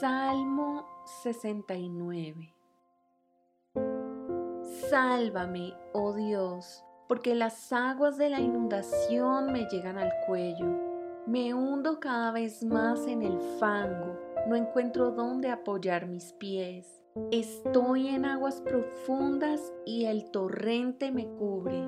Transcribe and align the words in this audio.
Salmo 0.00 0.86
69 1.22 2.54
Sálvame, 4.88 5.74
oh 5.92 6.14
Dios, 6.14 6.82
porque 7.06 7.34
las 7.34 7.70
aguas 7.70 8.16
de 8.16 8.30
la 8.30 8.40
inundación 8.40 9.52
me 9.52 9.66
llegan 9.66 9.98
al 9.98 10.10
cuello. 10.26 10.64
Me 11.26 11.52
hundo 11.52 12.00
cada 12.00 12.32
vez 12.32 12.64
más 12.64 13.06
en 13.06 13.22
el 13.22 13.38
fango, 13.58 14.18
no 14.48 14.56
encuentro 14.56 15.10
dónde 15.10 15.50
apoyar 15.50 16.06
mis 16.06 16.32
pies. 16.32 17.04
Estoy 17.30 18.08
en 18.08 18.24
aguas 18.24 18.62
profundas 18.62 19.60
y 19.84 20.06
el 20.06 20.30
torrente 20.30 21.12
me 21.12 21.26
cubre. 21.26 21.86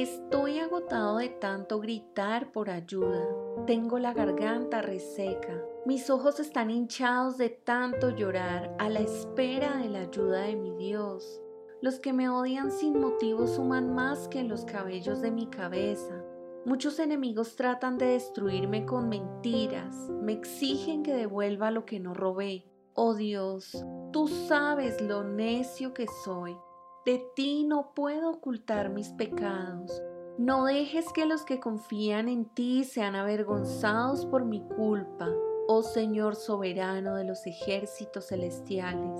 Estoy 0.00 0.60
agotado 0.60 1.18
de 1.18 1.28
tanto 1.28 1.78
gritar 1.78 2.52
por 2.52 2.70
ayuda. 2.70 3.22
Tengo 3.66 3.98
la 3.98 4.14
garganta 4.14 4.80
reseca. 4.80 5.62
Mis 5.84 6.08
ojos 6.08 6.40
están 6.40 6.70
hinchados 6.70 7.36
de 7.36 7.50
tanto 7.50 8.08
llorar 8.08 8.74
a 8.78 8.88
la 8.88 9.00
espera 9.00 9.76
de 9.76 9.90
la 9.90 9.98
ayuda 10.00 10.40
de 10.40 10.56
mi 10.56 10.74
Dios. 10.74 11.42
Los 11.82 12.00
que 12.00 12.14
me 12.14 12.30
odian 12.30 12.70
sin 12.70 12.98
motivo 12.98 13.46
suman 13.46 13.94
más 13.94 14.26
que 14.28 14.42
los 14.42 14.64
cabellos 14.64 15.20
de 15.20 15.32
mi 15.32 15.48
cabeza. 15.48 16.24
Muchos 16.64 16.98
enemigos 16.98 17.54
tratan 17.56 17.98
de 17.98 18.06
destruirme 18.06 18.86
con 18.86 19.10
mentiras. 19.10 19.94
Me 20.22 20.32
exigen 20.32 21.02
que 21.02 21.12
devuelva 21.12 21.70
lo 21.70 21.84
que 21.84 22.00
no 22.00 22.14
robé. 22.14 22.64
Oh 22.94 23.12
Dios, 23.12 23.84
tú 24.14 24.28
sabes 24.28 25.02
lo 25.02 25.24
necio 25.24 25.92
que 25.92 26.06
soy. 26.24 26.56
De 27.06 27.16
ti 27.34 27.64
no 27.64 27.94
puedo 27.94 28.30
ocultar 28.30 28.90
mis 28.90 29.08
pecados. 29.08 30.02
No 30.36 30.66
dejes 30.66 31.10
que 31.14 31.24
los 31.24 31.44
que 31.44 31.58
confían 31.58 32.28
en 32.28 32.44
ti 32.44 32.84
sean 32.84 33.16
avergonzados 33.16 34.26
por 34.26 34.44
mi 34.44 34.60
culpa, 34.76 35.30
oh 35.66 35.82
Señor 35.82 36.36
soberano 36.36 37.14
de 37.14 37.24
los 37.24 37.46
ejércitos 37.46 38.26
celestiales. 38.26 39.18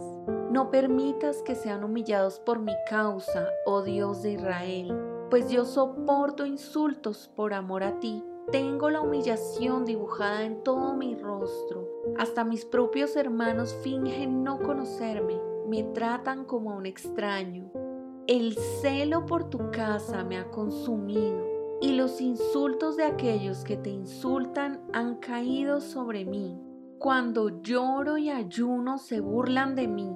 No 0.51 0.71
permitas 0.71 1.41
que 1.41 1.55
sean 1.55 1.83
humillados 1.83 2.39
por 2.39 2.59
mi 2.59 2.75
causa, 2.87 3.49
oh 3.65 3.81
Dios 3.81 4.23
de 4.23 4.33
Israel, 4.33 4.95
pues 5.31 5.49
yo 5.51 5.65
soporto 5.65 6.45
insultos 6.45 7.31
por 7.35 7.55
amor 7.55 7.83
a 7.83 7.99
ti. 7.99 8.23
Tengo 8.53 8.91
la 8.91 9.01
humillación 9.01 9.87
dibujada 9.87 10.45
en 10.45 10.63
todo 10.63 10.95
mi 10.95 11.15
rostro. 11.15 11.89
Hasta 12.19 12.45
mis 12.45 12.67
propios 12.67 13.17
hermanos 13.17 13.75
fingen 13.83 14.45
no 14.45 14.59
conocerme 14.59 15.50
me 15.71 15.85
tratan 15.85 16.45
como 16.45 16.73
a 16.73 16.75
un 16.75 16.85
extraño. 16.85 17.71
El 18.27 18.57
celo 18.57 19.25
por 19.25 19.51
tu 19.51 19.71
casa 19.71 20.25
me 20.25 20.37
ha 20.37 20.51
consumido 20.51 21.47
y 21.81 21.93
los 21.93 22.21
insultos 22.21 22.97
de 22.97 23.05
aquellos 23.05 23.63
que 23.63 23.77
te 23.77 23.91
insultan 23.91 24.81
han 24.93 25.19
caído 25.21 25.81
sobre 25.81 26.25
mí. 26.25 26.61
Cuando 26.99 27.63
lloro 27.63 28.19
y 28.19 28.31
ayuno 28.31 28.99
se 28.99 29.21
burlan 29.21 29.77
de 29.77 29.87
mí. 29.87 30.13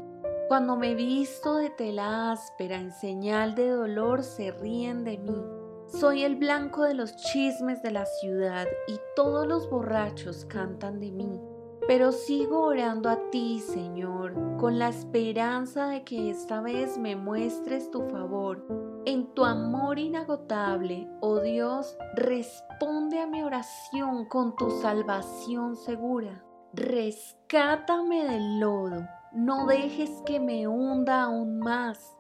Cuando 0.49 0.77
me 0.77 0.97
visto 0.97 1.55
de 1.55 1.71
tela 1.71 2.33
áspera 2.33 2.81
en 2.81 2.91
señal 2.91 3.55
de 3.55 3.69
dolor 3.69 4.25
se 4.25 4.51
ríen 4.51 5.05
de 5.05 5.19
mí. 5.19 5.41
Soy 5.87 6.25
el 6.25 6.35
blanco 6.35 6.83
de 6.83 6.95
los 6.95 7.15
chismes 7.15 7.81
de 7.81 7.93
la 7.93 8.07
ciudad 8.07 8.67
y 8.89 8.99
todos 9.15 9.47
los 9.47 9.71
borrachos 9.71 10.47
cantan 10.47 10.99
de 10.99 11.13
mí. 11.13 11.39
Pero 11.87 12.11
sigo 12.11 12.63
orando 12.63 13.09
a 13.09 13.14
ti, 13.35 13.59
Señor, 13.59 14.33
con 14.59 14.79
la 14.79 14.91
esperanza 14.91 15.89
de 15.89 16.05
que 16.05 16.31
esta 16.31 16.61
vez 16.61 16.97
me 16.97 17.17
muestres 17.17 17.91
tu 17.91 18.03
favor. 18.03 18.65
En 19.07 19.35
tu 19.35 19.45
amor 19.45 19.99
inagotable, 19.99 21.09
oh 21.21 21.41
Dios, 21.41 21.97
responde 22.15 23.19
a 23.19 23.27
mi 23.27 23.43
oración 23.43 24.27
con 24.27 24.55
tu 24.55 24.71
salvación 24.71 25.75
segura. 25.75 26.45
Rescátame 26.75 28.23
del 28.23 28.61
lodo, 28.61 29.05
no 29.33 29.67
dejes 29.67 30.23
que 30.25 30.39
me 30.39 30.69
hunda 30.69 31.23
aún 31.23 31.59
más. 31.59 32.15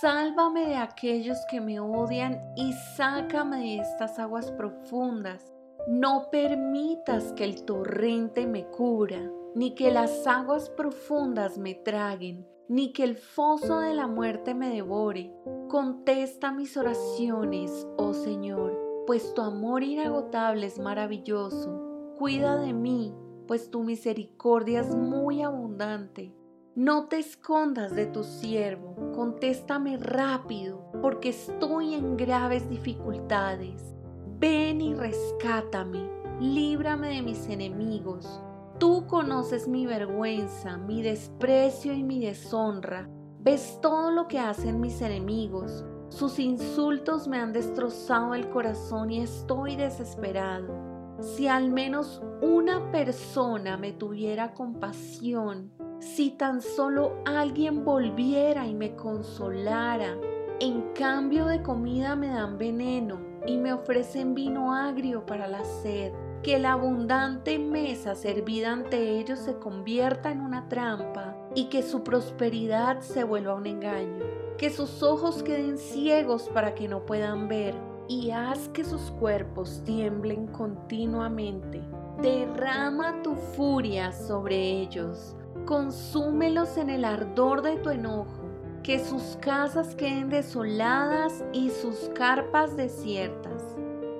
Sálvame 0.00 0.66
de 0.66 0.76
aquellos 0.76 1.38
que 1.50 1.60
me 1.60 1.80
odian 1.80 2.40
y 2.54 2.72
sácame 2.96 3.58
de 3.58 3.78
estas 3.78 4.20
aguas 4.20 4.52
profundas 4.52 5.50
no 5.86 6.30
permitas 6.30 7.32
que 7.34 7.44
el 7.44 7.64
torrente 7.64 8.46
me 8.46 8.64
cubra, 8.64 9.20
ni 9.54 9.74
que 9.74 9.90
las 9.90 10.26
aguas 10.26 10.68
profundas 10.70 11.58
me 11.58 11.74
traguen, 11.74 12.46
ni 12.68 12.92
que 12.92 13.04
el 13.04 13.16
foso 13.16 13.80
de 13.80 13.94
la 13.94 14.06
muerte 14.06 14.54
me 14.54 14.70
devore. 14.70 15.32
Contesta 15.68 16.52
mis 16.52 16.76
oraciones, 16.76 17.86
oh 17.96 18.14
Señor, 18.14 19.04
pues 19.06 19.34
tu 19.34 19.42
amor 19.42 19.82
inagotable 19.82 20.66
es 20.66 20.78
maravilloso. 20.78 22.14
Cuida 22.18 22.56
de 22.56 22.72
mí, 22.72 23.14
pues 23.46 23.70
tu 23.70 23.82
misericordia 23.82 24.80
es 24.80 24.94
muy 24.94 25.42
abundante. 25.42 26.34
No 26.74 27.06
te 27.06 27.20
escondas 27.20 27.94
de 27.94 28.06
tu 28.06 28.24
siervo, 28.24 28.96
contéstame 29.14 29.96
rápido, 29.96 30.90
porque 31.00 31.28
estoy 31.28 31.94
en 31.94 32.16
graves 32.16 32.68
dificultades. 32.68 33.94
Ven 34.40 34.80
y 34.80 34.94
rescátame, 34.94 36.10
líbrame 36.40 37.10
de 37.10 37.22
mis 37.22 37.48
enemigos. 37.48 38.42
Tú 38.78 39.06
conoces 39.06 39.68
mi 39.68 39.86
vergüenza, 39.86 40.76
mi 40.76 41.00
desprecio 41.02 41.92
y 41.92 42.02
mi 42.02 42.18
deshonra. 42.18 43.08
Ves 43.38 43.78
todo 43.80 44.10
lo 44.10 44.26
que 44.26 44.40
hacen 44.40 44.80
mis 44.80 45.00
enemigos. 45.00 45.84
Sus 46.08 46.38
insultos 46.38 47.28
me 47.28 47.38
han 47.38 47.52
destrozado 47.52 48.34
el 48.34 48.48
corazón 48.48 49.10
y 49.12 49.20
estoy 49.20 49.76
desesperado. 49.76 50.74
Si 51.20 51.46
al 51.46 51.70
menos 51.70 52.20
una 52.42 52.90
persona 52.90 53.76
me 53.76 53.92
tuviera 53.92 54.54
compasión, 54.54 55.70
si 56.00 56.30
tan 56.30 56.60
solo 56.60 57.22
alguien 57.24 57.84
volviera 57.84 58.66
y 58.66 58.74
me 58.74 58.96
consolara, 58.96 60.18
en 60.60 60.82
cambio 60.94 61.46
de 61.46 61.62
comida 61.62 62.16
me 62.16 62.28
dan 62.28 62.58
veneno 62.58 63.20
y 63.46 63.56
me 63.56 63.72
ofrecen 63.72 64.34
vino 64.34 64.74
agrio 64.74 65.24
para 65.24 65.46
la 65.46 65.64
sed. 65.64 66.12
Que 66.44 66.58
la 66.58 66.72
abundante 66.72 67.58
mesa 67.58 68.14
servida 68.14 68.70
ante 68.70 69.18
ellos 69.18 69.38
se 69.38 69.54
convierta 69.54 70.30
en 70.30 70.42
una 70.42 70.68
trampa 70.68 71.34
y 71.54 71.70
que 71.70 71.82
su 71.82 72.04
prosperidad 72.04 73.00
se 73.00 73.24
vuelva 73.24 73.54
un 73.54 73.66
engaño. 73.66 74.22
Que 74.58 74.68
sus 74.68 75.02
ojos 75.02 75.42
queden 75.42 75.78
ciegos 75.78 76.50
para 76.52 76.74
que 76.74 76.86
no 76.86 77.06
puedan 77.06 77.48
ver 77.48 77.74
y 78.08 78.30
haz 78.30 78.68
que 78.68 78.84
sus 78.84 79.10
cuerpos 79.12 79.80
tiemblen 79.86 80.46
continuamente. 80.48 81.80
Derrama 82.20 83.22
tu 83.22 83.34
furia 83.34 84.12
sobre 84.12 84.56
ellos, 84.56 85.34
consúmelos 85.64 86.76
en 86.76 86.90
el 86.90 87.06
ardor 87.06 87.62
de 87.62 87.78
tu 87.78 87.88
enojo 87.88 88.44
que 88.82 89.02
sus 89.02 89.38
casas 89.40 89.94
queden 89.94 90.28
desoladas 90.28 91.42
y 91.54 91.70
sus 91.70 92.10
carpas 92.14 92.76
desiertas. 92.76 93.62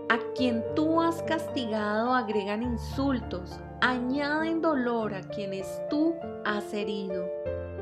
A 0.09 0.19
quien 0.34 0.62
tú 0.75 1.00
has 1.00 1.22
castigado 1.22 2.15
agregan 2.15 2.62
insultos, 2.62 3.59
añaden 3.81 4.60
dolor 4.60 5.15
a 5.15 5.22
quienes 5.22 5.66
tú 5.88 6.15
has 6.44 6.72
herido. 6.72 7.26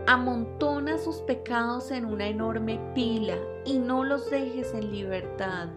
Amontona 0.06 0.98
sus 0.98 1.16
pecados 1.22 1.90
en 1.90 2.04
una 2.04 2.26
enorme 2.26 2.80
pila 2.94 3.36
y 3.64 3.78
no 3.78 4.04
los 4.04 4.30
dejes 4.30 4.72
en 4.74 4.92
libertad. 4.92 5.68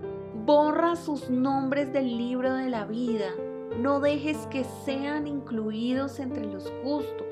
Borra 0.45 0.95
sus 0.95 1.29
nombres 1.29 1.91
del 1.93 2.17
libro 2.17 2.53
de 2.53 2.69
la 2.69 2.85
vida. 2.85 3.31
No 3.79 3.99
dejes 3.99 4.37
que 4.47 4.63
sean 4.85 5.27
incluidos 5.27 6.19
entre 6.19 6.45
los 6.45 6.71
justos. 6.83 7.27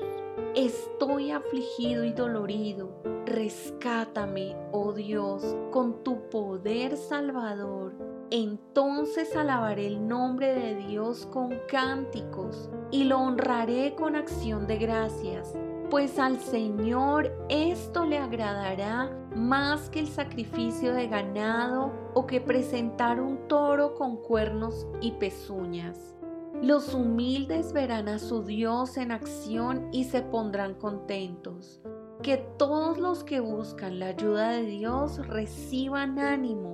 Estoy 0.54 1.30
afligido 1.30 2.04
y 2.04 2.12
dolorido 2.12 2.90
Rescátame, 3.26 4.54
oh 4.70 4.92
Dios, 4.92 5.56
con 5.72 6.04
tu 6.04 6.28
poder 6.28 6.94
salvador. 6.96 7.94
Entonces 8.36 9.36
alabaré 9.36 9.86
el 9.86 10.08
nombre 10.08 10.56
de 10.56 10.74
Dios 10.74 11.24
con 11.26 11.56
cánticos 11.68 12.68
y 12.90 13.04
lo 13.04 13.20
honraré 13.20 13.94
con 13.94 14.16
acción 14.16 14.66
de 14.66 14.76
gracias, 14.76 15.56
pues 15.88 16.18
al 16.18 16.40
Señor 16.40 17.30
esto 17.48 18.04
le 18.04 18.18
agradará 18.18 19.16
más 19.36 19.88
que 19.88 20.00
el 20.00 20.08
sacrificio 20.08 20.92
de 20.94 21.06
ganado 21.06 21.92
o 22.14 22.26
que 22.26 22.40
presentar 22.40 23.20
un 23.20 23.46
toro 23.46 23.94
con 23.94 24.16
cuernos 24.16 24.84
y 25.00 25.12
pezuñas. 25.12 26.16
Los 26.60 26.92
humildes 26.92 27.72
verán 27.72 28.08
a 28.08 28.18
su 28.18 28.42
Dios 28.42 28.96
en 28.96 29.12
acción 29.12 29.86
y 29.92 30.02
se 30.02 30.22
pondrán 30.22 30.74
contentos 30.74 31.80
que 32.24 32.38
todos 32.58 32.96
los 32.98 33.22
que 33.22 33.40
buscan 33.40 33.98
la 33.98 34.06
ayuda 34.06 34.50
de 34.50 34.62
Dios 34.62 35.26
reciban 35.26 36.18
ánimo, 36.18 36.73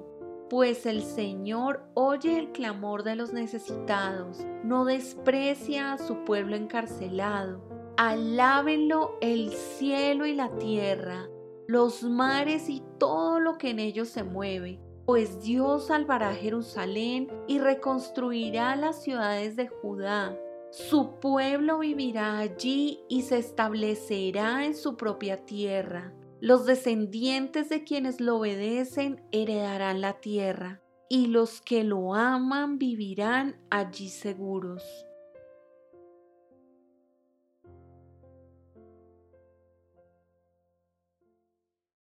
pues 0.51 0.85
el 0.85 1.05
Señor 1.05 1.85
oye 1.95 2.37
el 2.37 2.51
clamor 2.51 3.05
de 3.05 3.15
los 3.15 3.33
necesitados, 3.33 4.45
no 4.65 4.85
desprecia 4.85 5.93
a 5.93 5.99
su 5.99 6.25
pueblo 6.25 6.57
encarcelado. 6.57 7.63
Alábenlo 7.97 9.17
el 9.21 9.53
cielo 9.53 10.27
y 10.27 10.35
la 10.35 10.51
tierra, 10.59 11.29
los 11.69 12.03
mares 12.03 12.69
y 12.69 12.83
todo 12.99 13.39
lo 13.39 13.59
que 13.59 13.71
en 13.71 13.79
ellos 13.79 14.09
se 14.09 14.25
mueve, 14.25 14.81
pues 15.07 15.41
Dios 15.41 15.87
salvará 15.87 16.35
Jerusalén 16.35 17.29
y 17.47 17.61
reconstruirá 17.61 18.75
las 18.75 19.03
ciudades 19.03 19.55
de 19.55 19.69
Judá 19.69 20.37
Su 20.73 21.21
pueblo 21.21 21.79
vivirá 21.79 22.39
allí 22.39 23.05
y 23.09 23.23
se 23.23 23.39
establecerá 23.39 24.65
en 24.67 24.75
su 24.75 24.97
propia 24.97 25.45
tierra. 25.45 26.13
Los 26.41 26.65
descendientes 26.65 27.69
de 27.69 27.85
quienes 27.85 28.21
lo 28.21 28.39
obedecen 28.39 29.23
heredarán 29.31 30.01
la 30.01 30.21
tierra, 30.21 30.81
y 31.09 31.27
los 31.27 31.61
que 31.61 31.85
lo 31.85 32.15
aman 32.15 32.79
vivirán 32.79 33.61
allí 33.69 34.09
seguros. 34.09 34.83